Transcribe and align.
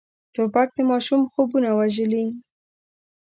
توپک 0.33 0.69
د 0.75 0.79
ماشوم 0.91 1.21
خوبونه 1.33 1.69
وژلي. 1.79 2.25